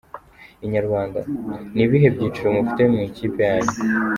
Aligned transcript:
Inyarwanda: 0.65 1.19
Ni 1.75 1.81
ibihe 1.85 2.07
byiciro 2.15 2.47
mufite 2.55 2.81
mu 2.91 2.97
ikipe 3.07 3.41
yanyu?. 3.49 3.75